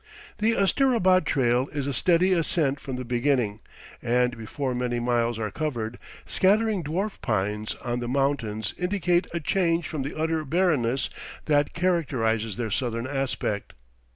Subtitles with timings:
[0.39, 3.59] The Asterabad trail is a steady ascent from the beginning;
[4.01, 9.87] and before many miles are covered, scattering dwarf pines on the, mountains indicate a change
[9.87, 11.11] from the utter barrenness
[11.45, 13.73] that characterizes their southern aspect.